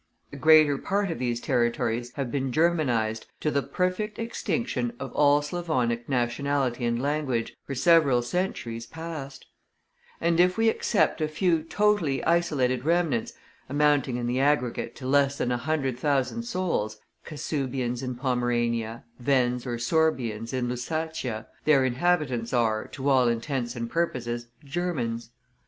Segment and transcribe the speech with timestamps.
[0.31, 5.43] The greater part of these territories have been Germanized, to the perfect extinction of all
[5.43, 9.45] Slavonic nationality and language, for several centuries past;
[10.19, 13.33] and if we except a few totally isolated remnants,
[13.69, 19.67] amounting in the aggregate to less than a hundred thousand souls (Kassubians in Pomerania, Wends
[19.67, 25.29] or Sorbians in Lusatia), their inhabitants are, to all intents and purposes, Germans.